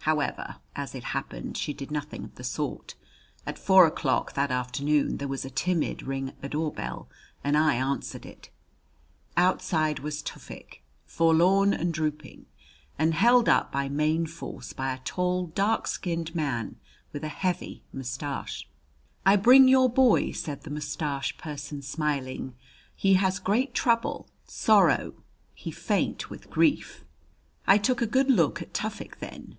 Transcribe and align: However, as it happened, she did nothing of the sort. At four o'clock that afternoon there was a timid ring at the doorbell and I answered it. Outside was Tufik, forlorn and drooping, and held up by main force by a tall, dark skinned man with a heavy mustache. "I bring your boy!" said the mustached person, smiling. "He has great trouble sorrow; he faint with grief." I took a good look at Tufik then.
However, 0.00 0.56
as 0.76 0.94
it 0.94 1.04
happened, 1.16 1.56
she 1.56 1.72
did 1.72 1.90
nothing 1.90 2.22
of 2.22 2.34
the 2.34 2.44
sort. 2.44 2.96
At 3.46 3.58
four 3.58 3.86
o'clock 3.86 4.34
that 4.34 4.50
afternoon 4.50 5.16
there 5.16 5.26
was 5.26 5.46
a 5.46 5.48
timid 5.48 6.02
ring 6.02 6.28
at 6.28 6.42
the 6.42 6.50
doorbell 6.50 7.08
and 7.42 7.56
I 7.56 7.76
answered 7.76 8.26
it. 8.26 8.50
Outside 9.38 10.00
was 10.00 10.20
Tufik, 10.20 10.82
forlorn 11.06 11.72
and 11.72 11.94
drooping, 11.94 12.44
and 12.98 13.14
held 13.14 13.48
up 13.48 13.72
by 13.72 13.88
main 13.88 14.26
force 14.26 14.74
by 14.74 14.92
a 14.92 14.98
tall, 14.98 15.46
dark 15.46 15.86
skinned 15.86 16.34
man 16.34 16.76
with 17.14 17.24
a 17.24 17.28
heavy 17.28 17.82
mustache. 17.90 18.68
"I 19.24 19.36
bring 19.36 19.66
your 19.66 19.88
boy!" 19.88 20.32
said 20.32 20.64
the 20.64 20.70
mustached 20.70 21.38
person, 21.38 21.80
smiling. 21.80 22.54
"He 22.94 23.14
has 23.14 23.38
great 23.38 23.72
trouble 23.72 24.28
sorrow; 24.44 25.14
he 25.54 25.70
faint 25.70 26.28
with 26.28 26.50
grief." 26.50 27.06
I 27.66 27.78
took 27.78 28.02
a 28.02 28.06
good 28.06 28.30
look 28.30 28.60
at 28.60 28.74
Tufik 28.74 29.20
then. 29.20 29.56